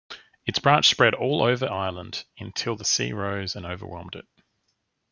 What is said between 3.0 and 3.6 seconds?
rose